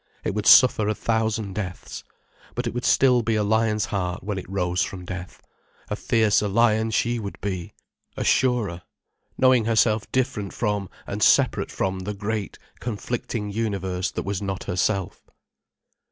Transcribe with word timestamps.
It 0.23 0.33
would 0.33 0.47
suffer 0.47 0.87
a 0.87 0.95
thousand 0.95 1.53
deaths, 1.53 2.03
but 2.55 2.65
it 2.65 2.73
would 2.73 2.85
still 2.85 3.21
be 3.21 3.35
a 3.35 3.43
lion's 3.43 3.85
heart 3.85 4.23
when 4.23 4.39
it 4.39 4.49
rose 4.49 4.81
from 4.81 5.05
death, 5.05 5.43
a 5.91 5.95
fiercer 5.95 6.47
lion 6.47 6.89
she 6.89 7.19
would 7.19 7.39
be, 7.39 7.73
a 8.17 8.23
surer, 8.23 8.81
knowing 9.37 9.65
herself 9.65 10.11
different 10.11 10.53
from 10.53 10.89
and 11.05 11.21
separate 11.21 11.69
from 11.69 11.99
the 11.99 12.15
great, 12.15 12.57
conflicting 12.79 13.51
universe 13.51 14.09
that 14.09 14.23
was 14.25 14.41
not 14.41 14.63
herself. 14.63 15.29